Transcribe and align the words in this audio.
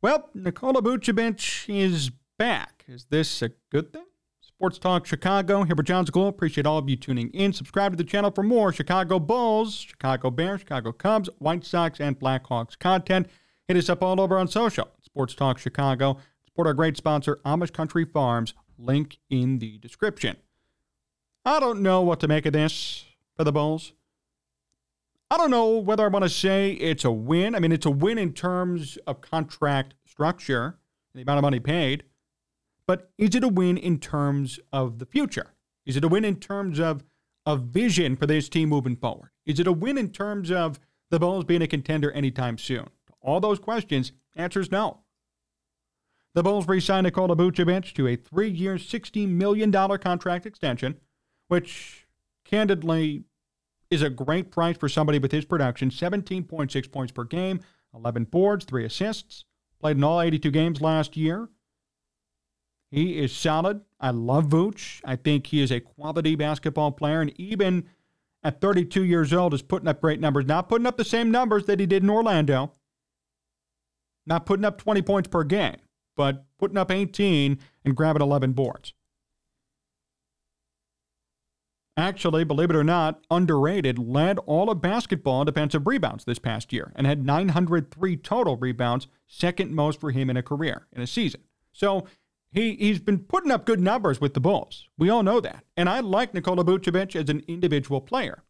Well, 0.00 0.30
Nikola 0.32 0.80
Vucevic 0.80 1.64
is 1.68 2.12
back. 2.38 2.84
Is 2.86 3.06
this 3.10 3.42
a 3.42 3.50
good 3.72 3.92
thing? 3.92 4.04
Sports 4.40 4.78
Talk 4.78 5.06
Chicago, 5.06 5.64
here 5.64 5.74
with 5.74 5.86
Jon 5.86 6.06
Zaghloul. 6.06 6.28
Appreciate 6.28 6.66
all 6.66 6.78
of 6.78 6.88
you 6.88 6.94
tuning 6.94 7.30
in. 7.30 7.52
Subscribe 7.52 7.92
to 7.92 7.96
the 7.96 8.04
channel 8.04 8.30
for 8.30 8.44
more 8.44 8.72
Chicago 8.72 9.18
Bulls, 9.18 9.74
Chicago 9.74 10.30
Bears, 10.30 10.60
Chicago 10.60 10.92
Cubs, 10.92 11.28
White 11.38 11.64
Sox, 11.64 12.00
and 12.00 12.16
Blackhawks 12.16 12.78
content. 12.78 13.26
Hit 13.66 13.76
us 13.76 13.88
up 13.88 14.00
all 14.00 14.20
over 14.20 14.38
on 14.38 14.46
social. 14.46 14.88
Sports 15.00 15.34
Talk 15.34 15.58
Chicago. 15.58 16.18
Support 16.46 16.68
our 16.68 16.74
great 16.74 16.96
sponsor, 16.96 17.40
Amish 17.44 17.72
Country 17.72 18.04
Farms. 18.04 18.54
Link 18.78 19.18
in 19.28 19.58
the 19.58 19.78
description. 19.78 20.36
I 21.44 21.58
don't 21.58 21.82
know 21.82 22.02
what 22.02 22.20
to 22.20 22.28
make 22.28 22.46
of 22.46 22.52
this 22.52 23.04
for 23.36 23.42
the 23.42 23.50
Bulls. 23.50 23.94
I 25.30 25.36
don't 25.36 25.50
know 25.50 25.76
whether 25.76 26.04
I 26.04 26.08
want 26.08 26.22
to 26.24 26.30
say 26.30 26.72
it's 26.72 27.04
a 27.04 27.10
win. 27.10 27.54
I 27.54 27.58
mean, 27.58 27.72
it's 27.72 27.84
a 27.84 27.90
win 27.90 28.16
in 28.16 28.32
terms 28.32 28.96
of 29.06 29.20
contract 29.20 29.94
structure, 30.06 30.64
and 30.64 30.74
the 31.14 31.22
amount 31.22 31.38
of 31.38 31.42
money 31.42 31.60
paid. 31.60 32.04
But 32.86 33.10
is 33.18 33.34
it 33.34 33.44
a 33.44 33.48
win 33.48 33.76
in 33.76 33.98
terms 33.98 34.58
of 34.72 34.98
the 34.98 35.04
future? 35.04 35.52
Is 35.84 35.96
it 35.96 36.04
a 36.04 36.08
win 36.08 36.24
in 36.24 36.36
terms 36.36 36.78
of 36.78 37.04
a 37.44 37.56
vision 37.56 38.16
for 38.16 38.26
this 38.26 38.48
team 38.48 38.70
moving 38.70 38.96
forward? 38.96 39.30
Is 39.44 39.60
it 39.60 39.66
a 39.66 39.72
win 39.72 39.98
in 39.98 40.10
terms 40.10 40.50
of 40.50 40.80
the 41.10 41.18
Bulls 41.18 41.44
being 41.44 41.62
a 41.62 41.66
contender 41.66 42.10
anytime 42.12 42.56
soon? 42.56 42.88
All 43.20 43.40
those 43.40 43.58
questions, 43.58 44.12
answers 44.34 44.70
no. 44.70 45.00
The 46.34 46.42
Bulls 46.42 46.66
re 46.66 46.80
signed 46.80 47.04
Nikola 47.04 47.36
Vucevic 47.36 47.92
to 47.94 48.06
a 48.06 48.16
three 48.16 48.48
year, 48.48 48.76
$60 48.76 49.28
million 49.28 49.70
contract 49.72 50.46
extension, 50.46 50.98
which 51.48 52.06
candidly 52.44 53.24
is 53.90 54.02
a 54.02 54.10
great 54.10 54.50
price 54.50 54.76
for 54.76 54.88
somebody 54.88 55.18
with 55.18 55.32
his 55.32 55.44
production 55.44 55.90
17.6 55.90 56.92
points 56.92 57.12
per 57.12 57.24
game, 57.24 57.60
11 57.94 58.24
boards, 58.24 58.64
3 58.64 58.84
assists. 58.84 59.44
Played 59.80 59.96
in 59.96 60.04
all 60.04 60.20
82 60.20 60.50
games 60.50 60.80
last 60.80 61.16
year. 61.16 61.48
He 62.90 63.18
is 63.18 63.34
solid. 63.34 63.82
I 64.00 64.10
love 64.10 64.46
Vooch. 64.46 65.00
I 65.04 65.14
think 65.16 65.46
he 65.46 65.62
is 65.62 65.70
a 65.70 65.80
quality 65.80 66.34
basketball 66.34 66.90
player, 66.90 67.20
and 67.20 67.38
even 67.38 67.84
at 68.42 68.60
32 68.60 69.04
years 69.04 69.32
old, 69.32 69.54
is 69.54 69.62
putting 69.62 69.88
up 69.88 70.00
great 70.00 70.20
numbers. 70.20 70.46
Not 70.46 70.68
putting 70.68 70.86
up 70.86 70.96
the 70.96 71.04
same 71.04 71.30
numbers 71.30 71.66
that 71.66 71.78
he 71.78 71.86
did 71.86 72.02
in 72.02 72.10
Orlando. 72.10 72.72
Not 74.26 74.46
putting 74.46 74.64
up 74.64 74.78
20 74.78 75.02
points 75.02 75.28
per 75.28 75.44
game, 75.44 75.76
but 76.16 76.44
putting 76.58 76.76
up 76.76 76.90
18 76.90 77.58
and 77.84 77.96
grabbing 77.96 78.22
11 78.22 78.52
boards 78.52 78.94
actually, 81.98 82.44
believe 82.44 82.70
it 82.70 82.76
or 82.76 82.84
not, 82.84 83.20
underrated, 83.30 83.98
led 83.98 84.38
all 84.40 84.70
of 84.70 84.80
basketball 84.80 85.42
in 85.42 85.46
defensive 85.46 85.86
rebounds 85.86 86.24
this 86.24 86.38
past 86.38 86.72
year 86.72 86.92
and 86.96 87.06
had 87.06 87.26
903 87.26 88.16
total 88.18 88.56
rebounds, 88.56 89.08
second 89.26 89.74
most 89.74 90.00
for 90.00 90.10
him 90.10 90.30
in 90.30 90.36
a 90.36 90.42
career, 90.42 90.86
in 90.92 91.02
a 91.02 91.06
season. 91.06 91.42
So 91.72 92.06
he, 92.50 92.76
he's 92.76 93.00
been 93.00 93.18
putting 93.18 93.50
up 93.50 93.66
good 93.66 93.80
numbers 93.80 94.20
with 94.20 94.34
the 94.34 94.40
Bulls. 94.40 94.88
We 94.96 95.10
all 95.10 95.22
know 95.22 95.40
that. 95.40 95.64
And 95.76 95.88
I 95.88 96.00
like 96.00 96.32
Nikola 96.32 96.64
Vucevic 96.64 97.14
as 97.14 97.28
an 97.28 97.42
individual 97.46 98.00
player. 98.00 98.44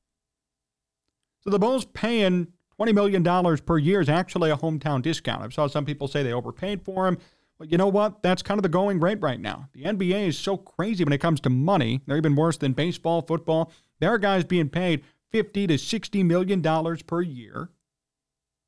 So 1.41 1.51
the 1.51 1.59
Bulls 1.59 1.85
paying 1.87 2.49
$20 2.79 2.95
million 2.95 3.59
per 3.59 3.79
year 3.79 4.01
is 4.01 4.09
actually 4.09 4.51
a 4.51 4.57
hometown 4.57 5.03
discount. 5.03 5.43
I 5.43 5.49
saw 5.49 5.67
some 5.67 5.85
people 5.85 6.07
say 6.07 6.23
they 6.23 6.33
overpaid 6.33 6.83
for 6.85 7.09
him. 7.09 7.19
But 7.59 7.73
you 7.73 7.79
know 7.79 7.89
what? 7.89 8.23
That's 8.23 8.43
kind 8.43 8.59
of 8.59 8.63
the 8.63 8.69
going 8.69 9.01
rate 9.01 9.21
right 9.21 9.41
now. 9.41 9.69
The 9.73 9.83
NBA 9.85 10.29
is 10.29 10.39
so 10.39 10.57
crazy 10.57 11.05
when 11.05 11.13
it 11.13 11.19
comes 11.19 11.41
to 11.41 11.51
money. 11.51 12.01
They're 12.07 12.17
even 12.17 12.37
worse 12.37 12.57
than 12.57 12.73
baseball, 12.73 13.23
football. 13.23 13.73
There 13.99 14.11
are 14.11 14.19
guys 14.19 14.45
being 14.45 14.69
paid 14.69 15.05
50 15.33 15.67
to 15.67 15.79
60 15.79 16.23
million 16.23 16.63
dollars 16.63 17.03
per 17.03 17.21
year 17.21 17.71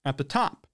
at 0.05 0.19
the 0.19 0.25
top. 0.25 0.67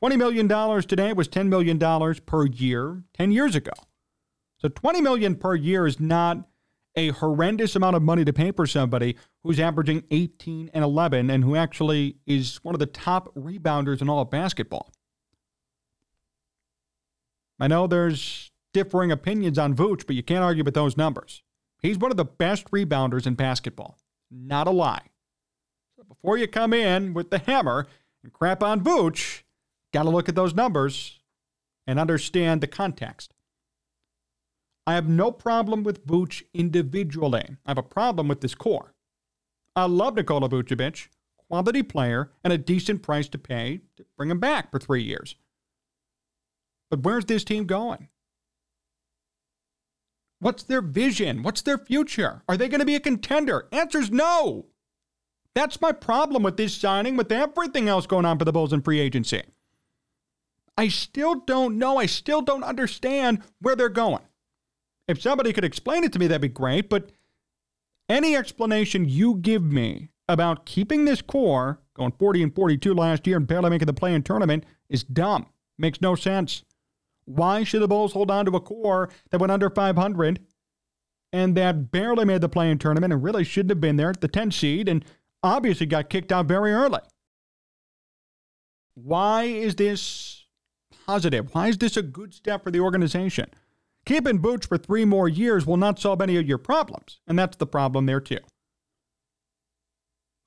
20 0.00 0.16
million 0.16 0.48
dollars 0.48 0.84
today 0.84 1.12
was 1.12 1.28
10 1.28 1.48
million 1.48 1.78
dollars 1.78 2.20
per 2.20 2.46
year 2.46 3.04
10 3.14 3.30
years 3.30 3.54
ago. 3.54 3.72
So 4.58 4.68
20 4.68 5.00
million 5.00 5.36
per 5.36 5.54
year 5.54 5.86
is 5.86 6.00
not 6.00 6.48
a 6.96 7.08
horrendous 7.10 7.76
amount 7.76 7.96
of 7.96 8.02
money 8.02 8.24
to 8.24 8.32
pay 8.32 8.52
for 8.52 8.66
somebody 8.66 9.16
who's 9.42 9.58
averaging 9.58 10.04
18 10.10 10.70
and 10.72 10.84
11 10.84 11.30
and 11.30 11.44
who 11.44 11.56
actually 11.56 12.16
is 12.26 12.62
one 12.62 12.74
of 12.74 12.78
the 12.78 12.86
top 12.86 13.34
rebounders 13.34 14.00
in 14.00 14.08
all 14.08 14.20
of 14.20 14.30
basketball. 14.30 14.92
I 17.64 17.66
know 17.66 17.86
there's 17.86 18.50
differing 18.74 19.10
opinions 19.10 19.58
on 19.58 19.74
Vooch, 19.74 20.06
but 20.06 20.14
you 20.14 20.22
can't 20.22 20.44
argue 20.44 20.64
with 20.64 20.74
those 20.74 20.98
numbers. 20.98 21.42
He's 21.80 21.96
one 21.96 22.10
of 22.10 22.18
the 22.18 22.24
best 22.26 22.70
rebounders 22.70 23.26
in 23.26 23.36
basketball. 23.36 23.96
Not 24.30 24.66
a 24.66 24.70
lie. 24.70 25.06
So 25.96 26.04
before 26.04 26.36
you 26.36 26.46
come 26.46 26.74
in 26.74 27.14
with 27.14 27.30
the 27.30 27.38
hammer 27.38 27.86
and 28.22 28.34
crap 28.34 28.62
on 28.62 28.84
Vooch, 28.84 29.44
got 29.94 30.02
to 30.02 30.10
look 30.10 30.28
at 30.28 30.34
those 30.34 30.52
numbers 30.52 31.20
and 31.86 31.98
understand 31.98 32.60
the 32.60 32.66
context. 32.66 33.32
I 34.86 34.92
have 34.92 35.08
no 35.08 35.32
problem 35.32 35.84
with 35.84 36.06
Vooch 36.06 36.42
individually. 36.52 37.56
I 37.64 37.70
have 37.70 37.78
a 37.78 37.82
problem 37.82 38.28
with 38.28 38.42
this 38.42 38.54
core. 38.54 38.92
I 39.74 39.86
love 39.86 40.16
Nikola 40.16 40.50
Vucevic, 40.50 41.08
quality 41.48 41.82
player, 41.82 42.30
and 42.44 42.52
a 42.52 42.58
decent 42.58 43.00
price 43.02 43.28
to 43.28 43.38
pay 43.38 43.80
to 43.96 44.04
bring 44.18 44.30
him 44.30 44.38
back 44.38 44.70
for 44.70 44.78
three 44.78 45.02
years. 45.02 45.36
But 46.94 47.02
where's 47.04 47.24
this 47.24 47.42
team 47.42 47.66
going? 47.66 48.08
What's 50.38 50.62
their 50.62 50.82
vision? 50.82 51.42
What's 51.42 51.62
their 51.62 51.78
future? 51.78 52.42
Are 52.48 52.56
they 52.56 52.68
going 52.68 52.80
to 52.80 52.86
be 52.86 52.94
a 52.94 53.00
contender? 53.00 53.66
Answer's 53.72 54.10
no. 54.10 54.66
That's 55.54 55.80
my 55.80 55.92
problem 55.92 56.42
with 56.42 56.56
this 56.56 56.74
signing, 56.74 57.16
with 57.16 57.32
everything 57.32 57.88
else 57.88 58.06
going 58.06 58.24
on 58.24 58.38
for 58.38 58.44
the 58.44 58.52
Bulls 58.52 58.72
in 58.72 58.82
free 58.82 59.00
agency. 59.00 59.42
I 60.76 60.88
still 60.88 61.36
don't 61.36 61.78
know. 61.78 61.96
I 61.98 62.06
still 62.06 62.42
don't 62.42 62.64
understand 62.64 63.42
where 63.60 63.76
they're 63.76 63.88
going. 63.88 64.22
If 65.08 65.22
somebody 65.22 65.52
could 65.52 65.64
explain 65.64 66.04
it 66.04 66.12
to 66.12 66.18
me, 66.18 66.26
that'd 66.26 66.42
be 66.42 66.48
great. 66.48 66.88
But 66.88 67.10
any 68.08 68.36
explanation 68.36 69.08
you 69.08 69.36
give 69.36 69.62
me 69.62 70.10
about 70.28 70.66
keeping 70.66 71.04
this 71.04 71.22
core, 71.22 71.80
going 71.94 72.12
40 72.18 72.42
and 72.42 72.54
42 72.54 72.94
last 72.94 73.26
year 73.26 73.36
and 73.36 73.46
barely 73.46 73.70
making 73.70 73.86
the 73.86 73.92
play 73.92 74.14
in 74.14 74.22
tournament, 74.22 74.64
is 74.88 75.04
dumb. 75.04 75.46
Makes 75.78 76.00
no 76.00 76.14
sense. 76.14 76.64
Why 77.24 77.64
should 77.64 77.82
the 77.82 77.88
Bulls 77.88 78.12
hold 78.12 78.30
on 78.30 78.44
to 78.46 78.56
a 78.56 78.60
core 78.60 79.10
that 79.30 79.40
went 79.40 79.52
under 79.52 79.70
500 79.70 80.40
and 81.32 81.56
that 81.56 81.90
barely 81.90 82.24
made 82.24 82.40
the 82.40 82.48
play-in 82.48 82.78
tournament 82.78 83.12
and 83.12 83.22
really 83.22 83.44
shouldn't 83.44 83.70
have 83.70 83.80
been 83.80 83.96
there 83.96 84.10
at 84.10 84.20
the 84.20 84.28
10 84.28 84.50
seed 84.50 84.88
and 84.88 85.04
obviously 85.42 85.86
got 85.86 86.10
kicked 86.10 86.32
out 86.32 86.46
very 86.46 86.72
early? 86.72 87.00
Why 88.94 89.44
is 89.44 89.74
this 89.74 90.46
positive? 91.06 91.54
Why 91.54 91.68
is 91.68 91.78
this 91.78 91.96
a 91.96 92.02
good 92.02 92.34
step 92.34 92.62
for 92.62 92.70
the 92.70 92.80
organization? 92.80 93.50
Keeping 94.06 94.38
Vooch 94.38 94.66
for 94.66 94.78
three 94.78 95.04
more 95.04 95.28
years 95.28 95.66
will 95.66 95.76
not 95.76 95.98
solve 95.98 96.20
any 96.20 96.36
of 96.36 96.46
your 96.46 96.58
problems, 96.58 97.20
and 97.26 97.38
that's 97.38 97.56
the 97.56 97.66
problem 97.66 98.06
there 98.06 98.20
too. 98.20 98.38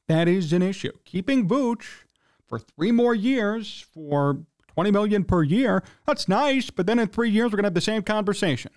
That 0.07 0.27
is 0.27 0.53
an 0.53 0.61
issue. 0.61 0.93
Keeping 1.05 1.47
Vooch 1.47 2.05
for 2.47 2.59
three 2.59 2.91
more 2.91 3.13
years 3.13 3.85
for 3.93 4.45
20 4.77 4.91
million 4.91 5.23
per 5.23 5.41
year. 5.41 5.81
That's 6.05 6.27
nice, 6.27 6.69
but 6.69 6.85
then 6.85 6.99
in 6.99 7.07
three 7.07 7.31
years, 7.31 7.45
we're 7.45 7.57
going 7.57 7.63
to 7.63 7.69
have 7.69 7.73
the 7.73 7.81
same 7.81 8.03
conversation. 8.03 8.71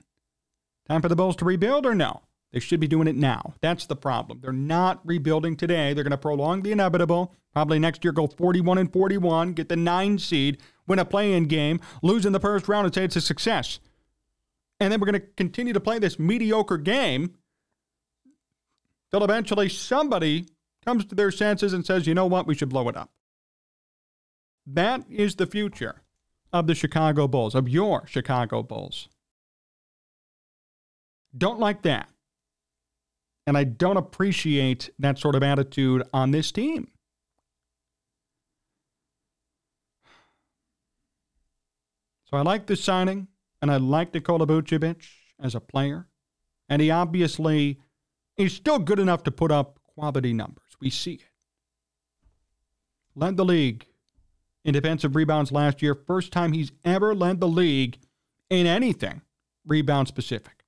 Time 0.88 1.02
for 1.02 1.10
the 1.10 1.14
Bulls 1.14 1.36
to 1.36 1.44
rebuild 1.44 1.84
or 1.84 1.94
no? 1.94 2.22
They 2.54 2.58
should 2.58 2.80
be 2.80 2.88
doing 2.88 3.06
it 3.06 3.16
now. 3.16 3.52
That's 3.60 3.84
the 3.84 3.96
problem. 3.96 4.40
They're 4.40 4.50
not 4.50 5.06
rebuilding 5.06 5.56
today. 5.56 5.92
They're 5.92 6.02
going 6.02 6.12
to 6.12 6.16
prolong 6.16 6.62
the 6.62 6.72
inevitable. 6.72 7.34
Probably 7.52 7.78
next 7.78 8.02
year 8.02 8.12
go 8.12 8.26
41 8.26 8.78
and 8.78 8.90
41, 8.90 9.52
get 9.52 9.68
the 9.68 9.76
nine 9.76 10.18
seed, 10.18 10.56
win 10.86 10.98
a 10.98 11.04
play-in 11.04 11.44
game, 11.44 11.80
lose 12.02 12.24
in 12.24 12.32
the 12.32 12.40
first 12.40 12.66
round 12.66 12.86
and 12.86 12.94
say 12.94 13.04
it's 13.04 13.16
a 13.16 13.20
success. 13.20 13.78
And 14.80 14.90
then 14.90 15.00
we're 15.00 15.10
going 15.10 15.20
to 15.20 15.26
continue 15.36 15.74
to 15.74 15.80
play 15.80 15.98
this 15.98 16.18
mediocre 16.18 16.78
game 16.78 17.34
till 19.10 19.22
eventually 19.22 19.68
somebody 19.68 20.46
comes 20.82 21.04
to 21.04 21.14
their 21.14 21.30
senses 21.30 21.74
and 21.74 21.84
says, 21.84 22.06
you 22.06 22.14
know 22.14 22.24
what, 22.24 22.46
we 22.46 22.54
should 22.54 22.70
blow 22.70 22.88
it 22.88 22.96
up. 22.96 23.10
That 24.66 25.04
is 25.10 25.36
the 25.36 25.46
future 25.46 26.02
of 26.52 26.66
the 26.66 26.74
Chicago 26.74 27.26
Bulls, 27.28 27.54
of 27.54 27.68
your 27.68 28.06
Chicago 28.06 28.62
Bulls. 28.62 29.08
Don't 31.36 31.60
like 31.60 31.82
that. 31.82 32.08
And 33.46 33.56
I 33.56 33.64
don't 33.64 33.96
appreciate 33.96 34.90
that 34.98 35.18
sort 35.18 35.34
of 35.34 35.42
attitude 35.42 36.02
on 36.12 36.30
this 36.30 36.52
team. 36.52 36.88
So 42.26 42.36
I 42.36 42.42
like 42.42 42.66
this 42.66 42.84
signing, 42.84 43.26
and 43.60 43.72
I 43.72 43.76
like 43.78 44.14
Nikola 44.14 44.46
Vucevic 44.46 45.04
as 45.40 45.56
a 45.56 45.60
player. 45.60 46.06
And 46.68 46.80
he 46.80 46.90
obviously 46.90 47.80
is 48.36 48.52
still 48.52 48.78
good 48.78 49.00
enough 49.00 49.24
to 49.24 49.32
put 49.32 49.50
up 49.50 49.80
quality 49.84 50.32
numbers. 50.32 50.76
We 50.80 50.90
see 50.90 51.14
it. 51.14 51.24
Led 53.16 53.36
the 53.36 53.44
league 53.44 53.86
in 54.64 54.74
defensive 54.74 55.16
rebounds 55.16 55.52
last 55.52 55.82
year. 55.82 55.94
First 55.94 56.32
time 56.32 56.52
he's 56.52 56.72
ever 56.84 57.14
led 57.14 57.40
the 57.40 57.48
league 57.48 57.98
in 58.48 58.66
anything 58.66 59.22
rebound 59.66 60.08
specific. 60.08 60.64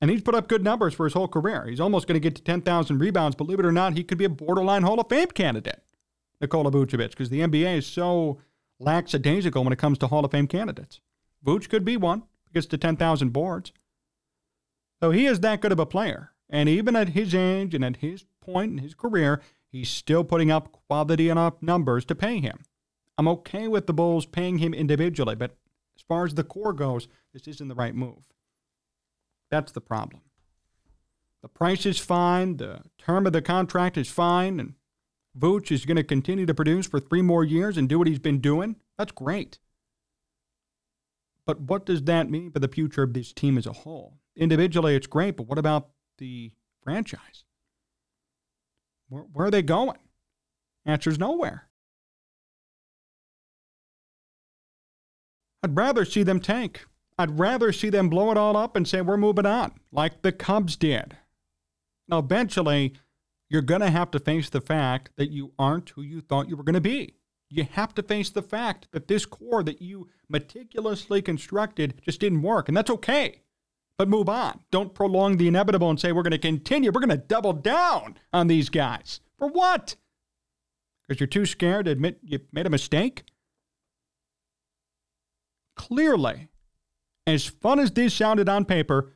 And 0.00 0.10
he's 0.10 0.22
put 0.22 0.34
up 0.34 0.48
good 0.48 0.64
numbers 0.64 0.94
for 0.94 1.04
his 1.04 1.12
whole 1.12 1.28
career. 1.28 1.66
He's 1.66 1.80
almost 1.80 2.06
going 2.06 2.14
to 2.14 2.20
get 2.20 2.34
to 2.36 2.42
10,000 2.42 2.98
rebounds. 2.98 3.36
Believe 3.36 3.60
it 3.60 3.66
or 3.66 3.72
not, 3.72 3.92
he 3.92 4.02
could 4.02 4.18
be 4.18 4.24
a 4.24 4.30
borderline 4.30 4.82
Hall 4.82 4.98
of 4.98 5.08
Fame 5.08 5.28
candidate, 5.28 5.82
Nikola 6.40 6.70
Vucevic, 6.70 7.10
because 7.10 7.28
the 7.28 7.40
NBA 7.40 7.78
is 7.78 7.86
so 7.86 8.38
lackadaisical 8.78 9.62
when 9.62 9.74
it 9.74 9.78
comes 9.78 9.98
to 9.98 10.06
Hall 10.06 10.24
of 10.24 10.30
Fame 10.30 10.46
candidates. 10.46 11.00
Vooch 11.44 11.68
could 11.68 11.84
be 11.84 11.98
one, 11.98 12.22
gets 12.54 12.66
to 12.66 12.78
10,000 12.78 13.30
boards. 13.30 13.72
So 15.00 15.10
he 15.10 15.26
is 15.26 15.40
that 15.40 15.60
good 15.60 15.72
of 15.72 15.78
a 15.78 15.86
player. 15.86 16.32
And 16.48 16.68
even 16.68 16.96
at 16.96 17.10
his 17.10 17.34
age 17.34 17.74
and 17.74 17.84
at 17.84 17.96
his 17.96 18.24
point 18.40 18.72
in 18.72 18.78
his 18.78 18.94
career, 18.94 19.40
he's 19.70 19.88
still 19.88 20.24
putting 20.24 20.50
up 20.50 20.72
quality 20.86 21.28
enough 21.28 21.54
numbers 21.62 22.04
to 22.06 22.14
pay 22.14 22.40
him. 22.40 22.58
I'm 23.16 23.28
okay 23.28 23.68
with 23.68 23.86
the 23.86 23.92
Bulls 23.92 24.26
paying 24.26 24.58
him 24.58 24.74
individually, 24.74 25.34
but 25.34 25.56
as 25.96 26.02
far 26.08 26.24
as 26.24 26.34
the 26.34 26.44
core 26.44 26.72
goes, 26.72 27.08
this 27.32 27.46
isn't 27.46 27.68
the 27.68 27.74
right 27.74 27.94
move. 27.94 28.24
That's 29.50 29.72
the 29.72 29.80
problem. 29.80 30.22
The 31.42 31.48
price 31.48 31.86
is 31.86 31.98
fine, 31.98 32.58
the 32.58 32.82
term 32.98 33.26
of 33.26 33.32
the 33.32 33.42
contract 33.42 33.96
is 33.96 34.10
fine, 34.10 34.60
and 34.60 34.74
Vooch 35.38 35.70
is 35.70 35.86
going 35.86 35.96
to 35.96 36.04
continue 36.04 36.46
to 36.46 36.54
produce 36.54 36.86
for 36.86 37.00
three 37.00 37.22
more 37.22 37.44
years 37.44 37.76
and 37.76 37.88
do 37.88 37.98
what 37.98 38.08
he's 38.08 38.18
been 38.18 38.40
doing. 38.40 38.76
That's 38.98 39.12
great. 39.12 39.58
But 41.46 41.60
what 41.60 41.86
does 41.86 42.02
that 42.02 42.30
mean 42.30 42.50
for 42.50 42.58
the 42.58 42.68
future 42.68 43.02
of 43.02 43.12
this 43.12 43.32
team 43.32 43.56
as 43.56 43.66
a 43.66 43.72
whole? 43.72 44.18
Individually, 44.36 44.94
it's 44.94 45.06
great, 45.06 45.36
but 45.36 45.46
what 45.46 45.58
about 45.58 45.88
the 46.18 46.52
franchise? 46.82 47.44
Where, 49.10 49.24
where 49.24 49.46
are 49.48 49.50
they 49.50 49.62
going? 49.62 49.98
Answer's 50.86 51.18
nowhere. 51.18 51.68
I'd 55.62 55.76
rather 55.76 56.06
see 56.06 56.22
them 56.22 56.40
tank. 56.40 56.86
I'd 57.18 57.38
rather 57.38 57.70
see 57.70 57.90
them 57.90 58.08
blow 58.08 58.30
it 58.30 58.38
all 58.38 58.56
up 58.56 58.76
and 58.76 58.88
say, 58.88 59.02
we're 59.02 59.18
moving 59.18 59.44
on, 59.44 59.72
like 59.92 60.22
the 60.22 60.32
Cubs 60.32 60.76
did. 60.76 61.18
Now, 62.08 62.20
eventually, 62.20 62.94
you're 63.50 63.60
going 63.60 63.82
to 63.82 63.90
have 63.90 64.10
to 64.12 64.18
face 64.18 64.48
the 64.48 64.62
fact 64.62 65.10
that 65.16 65.30
you 65.30 65.52
aren't 65.58 65.90
who 65.90 66.02
you 66.02 66.22
thought 66.22 66.48
you 66.48 66.56
were 66.56 66.64
going 66.64 66.74
to 66.74 66.80
be. 66.80 67.16
You 67.50 67.64
have 67.64 67.94
to 67.96 68.02
face 68.02 68.30
the 68.30 68.42
fact 68.42 68.88
that 68.92 69.08
this 69.08 69.26
core 69.26 69.62
that 69.64 69.82
you 69.82 70.08
meticulously 70.28 71.20
constructed 71.20 72.00
just 72.02 72.20
didn't 72.20 72.42
work, 72.42 72.68
and 72.68 72.76
that's 72.76 72.90
okay. 72.90 73.42
But 74.00 74.08
move 74.08 74.30
on. 74.30 74.60
Don't 74.70 74.94
prolong 74.94 75.36
the 75.36 75.46
inevitable 75.46 75.90
and 75.90 76.00
say 76.00 76.10
we're 76.10 76.22
going 76.22 76.30
to 76.30 76.38
continue. 76.38 76.90
We're 76.90 77.02
going 77.02 77.10
to 77.10 77.18
double 77.18 77.52
down 77.52 78.16
on 78.32 78.46
these 78.46 78.70
guys. 78.70 79.20
For 79.38 79.46
what? 79.46 79.94
Because 81.06 81.20
you're 81.20 81.26
too 81.26 81.44
scared 81.44 81.84
to 81.84 81.90
admit 81.90 82.18
you 82.22 82.40
made 82.50 82.66
a 82.66 82.70
mistake? 82.70 83.24
Clearly, 85.76 86.48
as 87.26 87.44
fun 87.44 87.78
as 87.78 87.90
this 87.90 88.14
sounded 88.14 88.48
on 88.48 88.64
paper, 88.64 89.12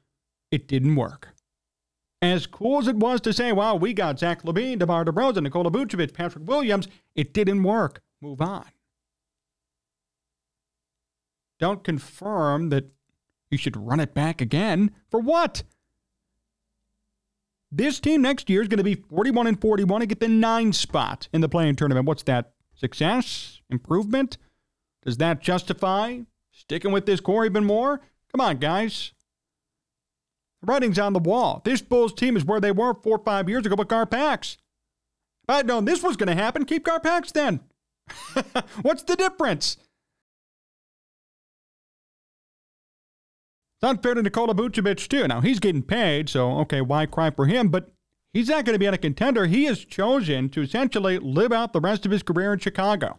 it 0.50 0.68
didn't 0.68 0.96
work. 0.96 1.30
As 2.20 2.46
cool 2.46 2.78
as 2.78 2.86
it 2.86 2.96
was 2.96 3.22
to 3.22 3.32
say, 3.32 3.52
wow, 3.52 3.76
we 3.76 3.94
got 3.94 4.18
Zach 4.18 4.42
LaVine, 4.42 4.80
DeMar 4.80 5.06
DeRozan, 5.06 5.44
Nikola 5.44 5.70
Vucevic, 5.70 6.12
Patrick 6.12 6.46
Williams, 6.46 6.88
it 7.14 7.32
didn't 7.32 7.62
work. 7.62 8.02
Move 8.20 8.42
on. 8.42 8.66
Don't 11.58 11.82
confirm 11.82 12.68
that 12.68 12.90
you 13.54 13.58
should 13.58 13.76
run 13.76 14.00
it 14.00 14.14
back 14.14 14.40
again. 14.40 14.90
For 15.10 15.20
what? 15.20 15.62
This 17.70 18.00
team 18.00 18.22
next 18.22 18.50
year 18.50 18.62
is 18.62 18.68
going 18.68 18.78
to 18.78 18.84
be 18.84 18.96
41 18.96 19.46
and 19.46 19.60
41 19.60 20.02
and 20.02 20.08
get 20.08 20.18
the 20.18 20.28
nine 20.28 20.72
spot 20.72 21.28
in 21.32 21.40
the 21.40 21.48
play-in 21.48 21.76
tournament. 21.76 22.06
What's 22.06 22.24
that? 22.24 22.52
Success? 22.74 23.60
Improvement? 23.70 24.38
Does 25.04 25.18
that 25.18 25.40
justify 25.40 26.20
sticking 26.50 26.90
with 26.90 27.06
this 27.06 27.20
core 27.20 27.44
even 27.44 27.64
more? 27.64 28.00
Come 28.32 28.40
on, 28.40 28.58
guys. 28.58 29.12
The 30.60 30.66
writing's 30.66 30.98
on 30.98 31.12
the 31.12 31.20
wall. 31.20 31.62
This 31.64 31.80
Bulls 31.80 32.12
team 32.12 32.36
is 32.36 32.44
where 32.44 32.60
they 32.60 32.72
were 32.72 32.94
four 32.94 33.18
or 33.18 33.24
five 33.24 33.48
years 33.48 33.66
ago 33.66 33.76
with 33.76 33.88
Garpax. 33.88 34.56
If 35.44 35.50
I 35.50 35.56
had 35.58 35.66
known 35.66 35.84
this 35.84 36.02
was 36.02 36.16
going 36.16 36.34
to 36.34 36.42
happen, 36.42 36.64
keep 36.64 36.84
Garpax 36.84 37.32
then. 37.32 37.60
What's 38.82 39.04
the 39.04 39.14
difference? 39.16 39.76
It's 43.84 43.90
unfair 43.90 44.14
to 44.14 44.22
Nikola 44.22 44.54
Vucevic, 44.54 45.08
too. 45.08 45.28
Now, 45.28 45.42
he's 45.42 45.60
getting 45.60 45.82
paid, 45.82 46.30
so 46.30 46.52
okay, 46.60 46.80
why 46.80 47.04
cry 47.04 47.28
for 47.28 47.44
him? 47.44 47.68
But 47.68 47.92
he's 48.32 48.48
not 48.48 48.64
going 48.64 48.72
to 48.72 48.78
be 48.78 48.86
a 48.86 48.96
contender. 48.96 49.44
He 49.44 49.64
has 49.64 49.84
chosen 49.84 50.48
to 50.50 50.62
essentially 50.62 51.18
live 51.18 51.52
out 51.52 51.74
the 51.74 51.82
rest 51.82 52.06
of 52.06 52.10
his 52.10 52.22
career 52.22 52.54
in 52.54 52.60
Chicago. 52.60 53.18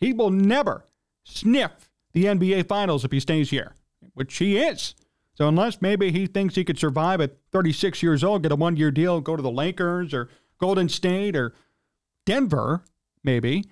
He 0.00 0.12
will 0.12 0.30
never 0.30 0.88
sniff 1.22 1.88
the 2.12 2.24
NBA 2.24 2.66
Finals 2.66 3.04
if 3.04 3.12
he 3.12 3.20
stays 3.20 3.50
here, 3.50 3.76
which 4.14 4.36
he 4.38 4.58
is. 4.58 4.96
So 5.34 5.46
unless 5.46 5.80
maybe 5.80 6.10
he 6.10 6.26
thinks 6.26 6.56
he 6.56 6.64
could 6.64 6.78
survive 6.78 7.20
at 7.20 7.36
36 7.52 8.02
years 8.02 8.24
old, 8.24 8.42
get 8.42 8.50
a 8.50 8.56
one 8.56 8.76
year 8.76 8.90
deal, 8.90 9.20
go 9.20 9.36
to 9.36 9.42
the 9.44 9.48
Lakers 9.48 10.12
or 10.12 10.28
Golden 10.58 10.88
State 10.88 11.36
or 11.36 11.54
Denver, 12.26 12.82
maybe, 13.22 13.62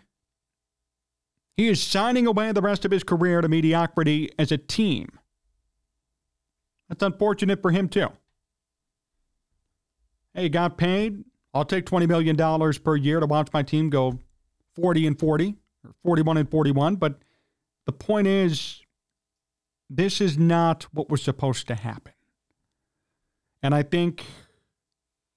he 1.57 1.67
is 1.67 1.83
signing 1.83 2.29
away 2.29 2.53
the 2.53 2.63
rest 2.63 2.85
of 2.85 2.93
his 2.93 3.03
career 3.03 3.41
to 3.41 3.49
mediocrity 3.49 4.31
as 4.39 4.53
a 4.53 4.57
team. 4.57 5.19
That's 6.93 7.05
unfortunate 7.05 7.63
for 7.63 7.71
him, 7.71 7.89
too. 7.89 8.09
Hey, 10.35 10.51
got 10.51 10.77
paid. 10.77 11.25
I'll 11.55 11.65
take 11.65 11.87
$20 11.87 12.07
million 12.07 12.37
per 12.85 12.97
year 12.97 13.19
to 13.19 13.25
watch 13.25 13.49
my 13.55 13.63
team 13.63 13.89
go 13.89 14.19
40 14.75 15.07
and 15.07 15.19
40 15.19 15.57
or 15.87 15.95
41 16.03 16.37
and 16.37 16.51
41. 16.51 16.97
But 16.97 17.23
the 17.87 17.93
point 17.93 18.27
is, 18.27 18.83
this 19.89 20.21
is 20.21 20.37
not 20.37 20.83
what 20.93 21.09
was 21.09 21.23
supposed 21.23 21.67
to 21.69 21.77
happen. 21.77 22.13
And 23.63 23.75
I 23.75 23.85
think 23.85 24.27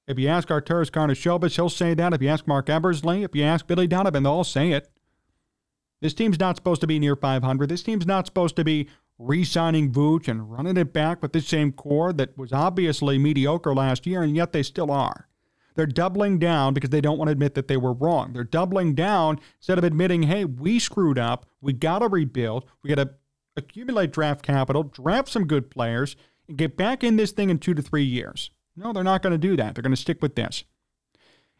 if 0.10 0.20
you 0.20 0.28
ask 0.28 0.50
Arturas 0.50 0.92
Karnisovas, 0.92 1.56
he'll 1.56 1.70
say 1.70 1.94
that. 1.94 2.14
If 2.14 2.22
you 2.22 2.28
ask 2.28 2.46
Marc 2.46 2.70
Eversley, 2.70 3.24
if 3.24 3.34
you 3.34 3.44
ask 3.44 3.66
Billy 3.66 3.88
Donovan, 3.88 4.24
they'll 4.24 4.34
all 4.34 4.44
say 4.44 4.74
it. 4.74 4.90
This 6.02 6.14
team's 6.14 6.38
not 6.38 6.58
supposed 6.58 6.82
to 6.82 6.88
be 6.88 7.00
near 7.00 7.16
500. 7.16 7.70
This 7.70 7.82
team's 7.82 8.06
not 8.06 8.26
supposed 8.26 8.58
to 8.58 8.66
be 8.66 8.90
re 9.18 9.44
signing 9.44 9.92
Vooch 9.92 10.28
and 10.28 10.52
running 10.52 10.78
it 10.78 10.94
back 10.94 11.22
with 11.22 11.34
the 11.34 11.42
same 11.42 11.72
core 11.72 12.14
that 12.14 12.38
was 12.38 12.52
obviously 12.52 13.18
mediocre 13.18 13.74
last 13.74 14.06
year, 14.06 14.22
and 14.22 14.36
yet 14.36 14.52
they 14.52 14.64
still 14.64 14.92
are. 14.92 15.28
They're 15.76 15.86
doubling 15.86 16.40
down 16.40 16.74
because 16.74 16.90
they 16.90 17.02
don't 17.02 17.18
want 17.18 17.28
to 17.28 17.34
admit 17.34 17.54
that 17.56 17.68
they 17.68 17.78
were 17.78 17.94
wrong. 17.94 18.32
They're 18.34 18.44
doubling 18.44 18.96
down 18.96 19.40
instead 19.58 19.78
of 19.78 19.84
admitting, 19.84 20.24
hey, 20.24 20.46
we 20.46 20.80
screwed 20.80 21.20
up. 21.20 21.46
We 21.62 21.74
got 21.74 22.00
to 22.00 22.08
rebuild. 22.08 22.66
We 22.82 22.90
got 22.90 23.04
to 23.04 23.14
accumulate 23.58 24.12
draft 24.12 24.42
capital, 24.42 24.84
draft 24.84 25.30
some 25.30 25.48
good 25.48 25.70
players, 25.70 26.16
and 26.48 26.58
get 26.58 26.78
back 26.78 27.04
in 27.04 27.18
this 27.18 27.32
thing 27.32 27.50
in 27.50 27.60
two 27.60 27.74
to 27.74 27.82
three 27.82 28.04
years. 28.04 28.52
No, 28.76 28.94
they're 28.94 29.04
not 29.04 29.22
going 29.22 29.32
to 29.32 29.38
do 29.38 29.56
that. 29.58 29.76
They're 29.76 29.82
going 29.82 29.92
to 29.92 30.02
stick 30.02 30.22
with 30.22 30.36
this. 30.36 30.64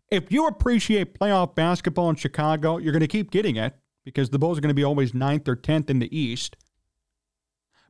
If 0.10 0.32
you 0.32 0.48
appreciate 0.48 1.18
playoff 1.20 1.56
basketball 1.56 2.10
in 2.10 2.16
Chicago, 2.16 2.78
you're 2.78 2.94
going 2.94 3.00
to 3.02 3.08
keep 3.08 3.32
getting 3.32 3.56
it 3.56 3.76
because 4.04 4.30
the 4.30 4.40
Bulls 4.40 4.58
are 4.58 4.62
going 4.62 4.70
to 4.70 4.76
be 4.76 4.84
always 4.84 5.14
ninth 5.14 5.48
or 5.48 5.56
10th 5.56 5.90
in 5.90 6.00
the 6.00 6.18
East. 6.18 6.56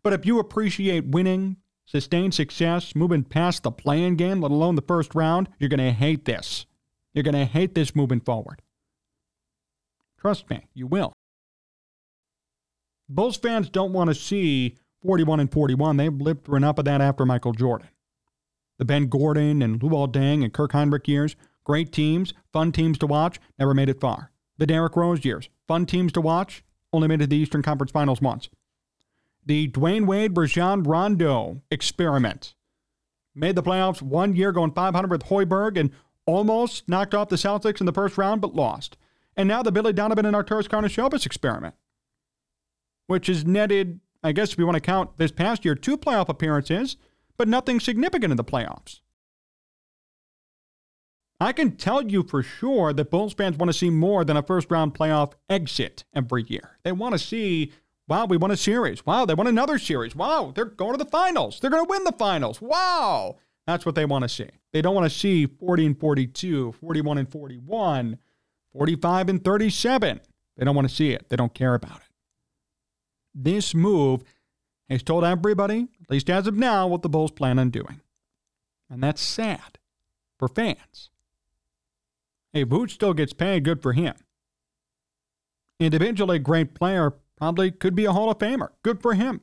But 0.05 0.13
if 0.13 0.23
you 0.23 0.37
appreciate 0.37 1.07
winning, 1.07 1.57
sustained 1.87 2.35
success, 2.35 2.93
moving 2.93 3.23
past 3.23 3.63
the 3.63 3.71
play-in 3.71 4.17
game, 4.17 4.39
let 4.39 4.51
alone 4.51 4.75
the 4.75 4.83
first 4.83 5.15
round, 5.15 5.49
you're 5.57 5.67
going 5.67 5.79
to 5.79 5.91
hate 5.91 6.25
this. 6.25 6.67
You're 7.15 7.23
going 7.23 7.33
to 7.33 7.45
hate 7.45 7.73
this 7.73 7.95
moving 7.95 8.19
forward. 8.19 8.61
Trust 10.21 10.47
me, 10.47 10.67
you 10.75 10.85
will. 10.85 11.11
Bulls 13.09 13.37
fans 13.37 13.67
don't 13.67 13.93
want 13.93 14.09
to 14.09 14.13
see 14.13 14.75
41 15.01 15.39
and 15.39 15.51
41. 15.51 15.97
They've 15.97 16.13
lived 16.13 16.45
through 16.45 16.57
enough 16.57 16.77
of 16.77 16.85
that 16.85 17.01
after 17.01 17.25
Michael 17.25 17.53
Jordan. 17.53 17.87
The 18.77 18.85
Ben 18.85 19.07
Gordon 19.07 19.63
and 19.63 19.79
Luol 19.79 20.13
Deng 20.13 20.43
and 20.43 20.53
Kirk 20.53 20.73
Hinrich 20.73 21.07
years, 21.07 21.35
great 21.63 21.91
teams, 21.91 22.31
fun 22.53 22.71
teams 22.71 22.99
to 22.99 23.07
watch, 23.07 23.39
never 23.57 23.73
made 23.73 23.89
it 23.89 24.01
far. 24.01 24.29
The 24.59 24.67
Derrick 24.67 24.95
Rose 24.95 25.25
years, 25.25 25.49
fun 25.67 25.87
teams 25.87 26.11
to 26.11 26.21
watch, 26.21 26.63
only 26.93 27.07
made 27.07 27.21
it 27.21 27.23
to 27.23 27.27
the 27.27 27.37
Eastern 27.37 27.63
Conference 27.63 27.91
Finals 27.91 28.21
once. 28.21 28.49
The 29.45 29.67
Dwyane 29.69 30.07
Wade 30.07 30.35
Rajon 30.35 30.83
Rondo 30.83 31.61
experiment 31.69 32.55
made 33.35 33.55
the 33.55 33.63
playoffs 33.63 34.01
one 34.01 34.35
year 34.35 34.51
going 34.51 34.71
500 34.71 35.11
with 35.11 35.23
Hoiberg 35.23 35.77
and 35.77 35.91
almost 36.25 36.89
knocked 36.89 37.13
off 37.13 37.29
the 37.29 37.35
Celtics 37.35 37.79
in 37.79 37.85
the 37.85 37.93
first 37.93 38.17
round 38.17 38.41
but 38.41 38.55
lost. 38.55 38.97
And 39.37 39.47
now 39.47 39.61
the 39.61 39.71
Billy 39.71 39.93
Donovan 39.93 40.25
and 40.25 40.35
Arturas 40.35 40.67
Karnisovas 40.67 41.25
experiment 41.25 41.75
which 43.07 43.27
has 43.27 43.45
netted, 43.45 43.99
I 44.23 44.31
guess 44.31 44.53
if 44.53 44.59
you 44.59 44.65
want 44.65 44.75
to 44.75 44.81
count 44.81 45.17
this 45.17 45.31
past 45.31 45.65
year, 45.65 45.75
two 45.75 45.97
playoff 45.97 46.29
appearances, 46.29 46.97
but 47.37 47.47
nothing 47.47 47.79
significant 47.79 48.31
in 48.31 48.37
the 48.37 48.43
playoffs. 48.43 49.01
I 51.39 51.51
can 51.51 51.75
tell 51.75 52.01
you 52.01 52.23
for 52.23 52.41
sure 52.41 52.93
that 52.93 53.11
Bulls 53.11 53.33
fans 53.33 53.57
want 53.57 53.69
to 53.69 53.77
see 53.77 53.89
more 53.89 54.23
than 54.23 54.37
a 54.37 54.43
first 54.43 54.71
round 54.71 54.93
playoff 54.93 55.33
exit 55.49 56.05
every 56.13 56.43
year. 56.47 56.79
They 56.83 56.93
want 56.93 57.13
to 57.13 57.19
see, 57.19 57.73
wow, 58.07 58.25
we 58.25 58.37
won 58.37 58.51
a 58.51 58.57
series. 58.57 59.05
Wow, 59.05 59.25
they 59.25 59.33
won 59.33 59.47
another 59.47 59.77
series. 59.77 60.15
Wow, 60.15 60.51
they're 60.55 60.65
going 60.65 60.97
to 60.97 61.03
the 61.03 61.09
finals. 61.09 61.59
They're 61.59 61.71
going 61.71 61.85
to 61.85 61.89
win 61.89 62.03
the 62.03 62.11
finals. 62.11 62.61
Wow. 62.61 63.37
That's 63.67 63.85
what 63.85 63.95
they 63.95 64.05
want 64.05 64.23
to 64.23 64.29
see. 64.29 64.49
They 64.73 64.81
don't 64.81 64.95
want 64.95 65.11
to 65.11 65.17
see 65.17 65.47
40 65.47 65.85
and 65.87 65.99
42, 65.99 66.73
41 66.73 67.17
and 67.17 67.31
41, 67.31 68.19
45 68.73 69.29
and 69.29 69.43
37. 69.43 70.21
They 70.57 70.65
don't 70.65 70.75
want 70.75 70.87
to 70.87 70.93
see 70.93 71.11
it. 71.11 71.29
They 71.29 71.35
don't 71.35 71.53
care 71.53 71.73
about 71.73 71.97
it 71.97 72.15
this 73.35 73.75
move 73.75 74.23
has 74.89 75.03
told 75.03 75.23
everybody, 75.23 75.87
at 76.01 76.09
least 76.09 76.29
as 76.29 76.47
of 76.47 76.55
now, 76.55 76.87
what 76.87 77.01
the 77.01 77.09
Bulls 77.09 77.31
plan 77.31 77.59
on 77.59 77.69
doing. 77.69 77.99
And 78.89 79.03
that's 79.03 79.21
sad 79.21 79.77
for 80.39 80.47
fans. 80.47 81.09
Hey, 82.53 82.63
Vooch 82.63 82.91
still 82.91 83.13
gets 83.13 83.33
paid, 83.33 83.65
good 83.65 83.81
for 83.81 83.93
him. 83.93 84.15
individually 85.77 86.39
great 86.39 86.73
player, 86.73 87.13
probably 87.37 87.71
could 87.71 87.95
be 87.95 88.05
a 88.05 88.11
Hall 88.11 88.29
of 88.29 88.37
Famer. 88.37 88.69
Good 88.83 89.01
for 89.01 89.13
him. 89.13 89.41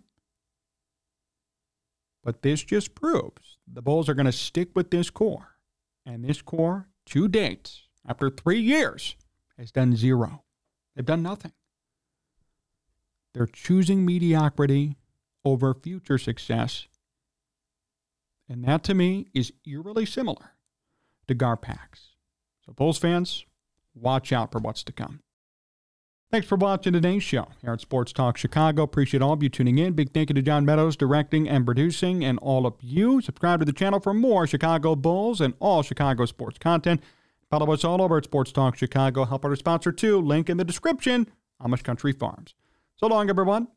But 2.25 2.43
this 2.43 2.63
just 2.63 2.95
proves 2.95 3.59
the 3.71 3.83
Bulls 3.83 4.09
are 4.09 4.15
going 4.15 4.27
to 4.27 4.33
stick 4.33 4.71
with 4.75 4.91
this 4.91 5.11
core. 5.11 5.57
And 6.05 6.25
this 6.25 6.43
core, 6.43 6.89
to 7.07 7.29
date, 7.29 7.73
after 8.07 8.29
three 8.31 8.61
years, 8.61 9.17
has 9.59 9.71
done 9.71 9.97
zero. 9.97 10.43
They've 10.95 11.05
done 11.05 11.23
nothing. 11.23 11.53
They're 13.35 13.47
choosing 13.47 14.05
mediocrity 14.05 14.97
over 15.45 15.75
future 15.75 16.19
success. 16.19 16.87
And 18.49 18.65
that 18.65 18.85
to 18.85 18.95
me 18.95 19.29
is 19.33 19.53
eerily 19.67 20.05
similar 20.05 20.53
to 21.29 21.35
Garpax. 21.35 22.11
So, 22.67 22.73
Bulls 22.73 22.99
fans, 22.99 23.47
watch 23.95 24.33
out 24.33 24.53
for 24.53 24.59
what's 24.59 24.85
to 24.85 24.93
come. 24.93 25.21
Thanks 26.33 26.49
for 26.49 26.57
watching 26.57 26.95
today's 26.95 27.23
show 27.23 27.47
here 27.61 27.75
at 27.75 27.83
Sports 27.83 28.11
Talk 28.11 28.39
Chicago. 28.39 28.85
Appreciate 28.85 29.21
all 29.21 29.35
of 29.35 29.43
you 29.43 29.51
tuning 29.51 29.77
in. 29.77 29.93
Big 29.93 30.15
thank 30.15 30.31
you 30.31 30.35
to 30.35 30.41
John 30.41 30.65
Meadows 30.65 30.97
directing 30.97 31.47
and 31.47 31.67
producing, 31.67 32.25
and 32.25 32.39
all 32.39 32.65
of 32.67 32.73
you. 32.81 33.21
Subscribe 33.21 33.61
to 33.61 33.67
the 33.67 33.73
channel 33.75 34.01
for 34.01 34.15
more 34.15 34.47
Chicago 34.47 34.97
Bulls 34.97 35.43
and 35.43 35.53
all 35.61 35.83
Chicago 35.83 36.25
sports 36.25 36.57
content. 36.57 37.03
Follow 37.51 37.71
us 37.71 37.85
all 37.85 38.01
over 38.01 38.17
at 38.17 38.25
Sports 38.25 38.51
Talk 38.51 38.79
Chicago. 38.79 39.27
Help 39.27 39.45
our 39.45 39.55
sponsor 39.57 39.93
too. 39.93 40.23
Link 40.23 40.49
in 40.49 40.57
the 40.57 40.65
description. 40.65 41.27
Amish 41.63 41.83
Country 41.83 42.13
Farms. 42.13 42.55
So 42.97 43.09
long, 43.09 43.29
everyone. 43.29 43.69